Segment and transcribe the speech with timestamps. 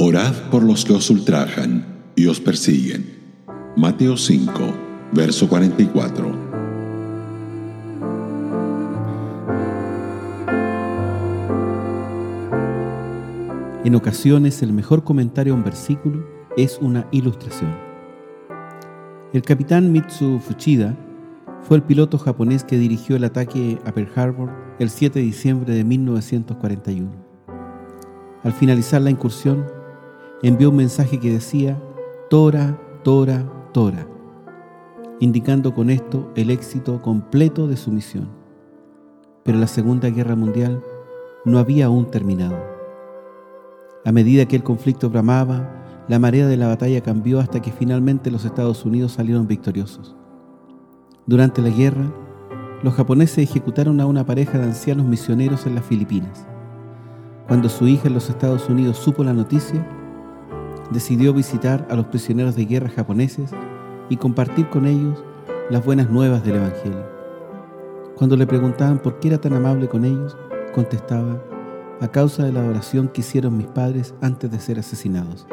[0.00, 3.18] Orad por los que os ultrajan y os persiguen.
[3.76, 4.52] Mateo 5,
[5.12, 6.30] verso 44.
[13.84, 16.24] En ocasiones el mejor comentario a un versículo
[16.56, 17.74] es una ilustración.
[19.32, 20.96] El capitán Mitsu Fuchida
[21.62, 25.74] fue el piloto japonés que dirigió el ataque a Pearl Harbor el 7 de diciembre
[25.74, 27.10] de 1941.
[28.44, 29.77] Al finalizar la incursión,
[30.42, 31.82] envió un mensaje que decía
[32.30, 34.06] Tora, Tora, Tora,
[35.18, 38.28] indicando con esto el éxito completo de su misión.
[39.42, 40.82] Pero la Segunda Guerra Mundial
[41.44, 42.56] no había aún terminado.
[44.04, 45.74] A medida que el conflicto bramaba,
[46.06, 50.16] la marea de la batalla cambió hasta que finalmente los Estados Unidos salieron victoriosos.
[51.26, 52.12] Durante la guerra,
[52.82, 56.46] los japoneses ejecutaron a una pareja de ancianos misioneros en las Filipinas.
[57.48, 59.86] Cuando su hija en los Estados Unidos supo la noticia,
[60.90, 63.50] decidió visitar a los prisioneros de guerra japoneses
[64.08, 65.22] y compartir con ellos
[65.70, 67.06] las buenas nuevas del Evangelio.
[68.16, 70.36] Cuando le preguntaban por qué era tan amable con ellos,
[70.74, 71.40] contestaba,
[72.00, 75.46] a causa de la oración que hicieron mis padres antes de ser asesinados.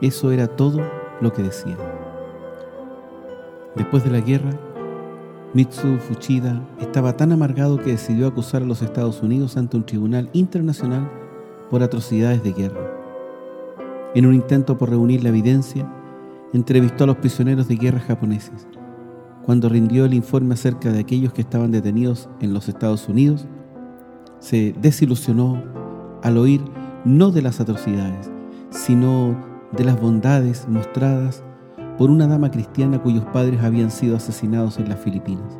[0.00, 0.80] Eso era todo
[1.20, 1.78] lo que decían.
[3.74, 4.50] Después de la guerra,
[5.52, 10.30] Mitsu Fuchida estaba tan amargado que decidió acusar a los Estados Unidos ante un tribunal
[10.32, 11.10] internacional
[11.70, 12.95] por atrocidades de guerra.
[14.16, 15.86] En un intento por reunir la evidencia,
[16.54, 18.66] entrevistó a los prisioneros de guerra japoneses.
[19.44, 23.46] Cuando rindió el informe acerca de aquellos que estaban detenidos en los Estados Unidos,
[24.38, 25.62] se desilusionó
[26.22, 26.62] al oír
[27.04, 28.30] no de las atrocidades,
[28.70, 29.36] sino
[29.72, 31.44] de las bondades mostradas
[31.98, 35.58] por una dama cristiana cuyos padres habían sido asesinados en las Filipinas.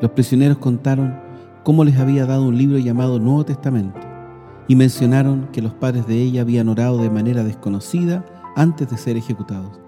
[0.00, 1.18] Los prisioneros contaron
[1.64, 4.13] cómo les había dado un libro llamado Nuevo Testamento
[4.68, 8.24] y mencionaron que los padres de ella habían orado de manera desconocida
[8.56, 9.80] antes de ser ejecutados.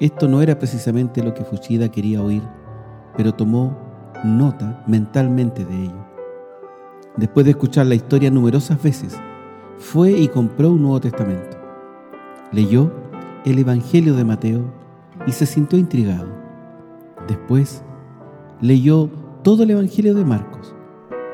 [0.00, 2.42] Esto no era precisamente lo que Fuchida quería oír,
[3.16, 3.76] pero tomó
[4.24, 6.06] nota mentalmente de ello.
[7.16, 9.16] Después de escuchar la historia numerosas veces,
[9.78, 11.56] fue y compró un Nuevo Testamento.
[12.52, 12.92] Leyó
[13.44, 14.64] el Evangelio de Mateo
[15.26, 16.28] y se sintió intrigado.
[17.28, 17.82] Después
[18.60, 19.10] leyó
[19.42, 20.74] todo el Evangelio de Marcos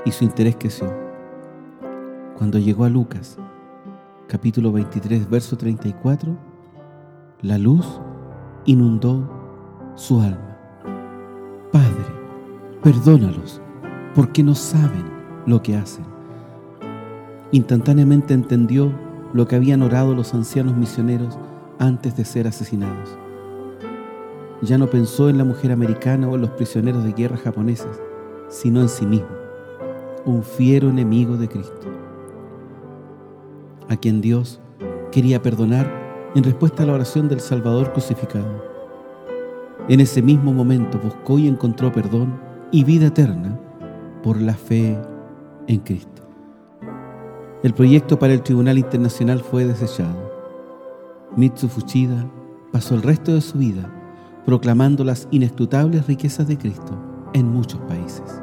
[0.05, 1.09] y su interés creció.
[2.41, 3.37] Cuando llegó a Lucas,
[4.27, 6.34] capítulo 23, verso 34,
[7.43, 8.01] la luz
[8.65, 9.31] inundó
[9.95, 10.56] su alma.
[11.71, 12.03] Padre,
[12.83, 13.61] perdónalos
[14.15, 15.05] porque no saben
[15.45, 16.06] lo que hacen.
[17.53, 18.91] Instantáneamente entendió
[19.34, 21.39] lo que habían orado los ancianos misioneros
[21.79, 23.19] antes de ser asesinados.
[24.62, 28.00] Ya no pensó en la mujer americana o en los prisioneros de guerra japoneses,
[28.49, 29.29] sino en sí mismo,
[30.25, 32.00] un fiero enemigo de Cristo,
[33.91, 34.61] a quien Dios
[35.12, 38.65] quería perdonar en respuesta a la oración del Salvador crucificado.
[39.89, 42.41] En ese mismo momento buscó y encontró perdón
[42.71, 43.59] y vida eterna
[44.23, 44.97] por la fe
[45.67, 46.23] en Cristo.
[47.62, 50.31] El proyecto para el Tribunal Internacional fue desechado.
[51.37, 52.25] Mitsu Fuchida
[52.73, 53.93] pasó el resto de su vida
[54.47, 56.97] proclamando las inescrutables riquezas de Cristo
[57.34, 58.43] en muchos países.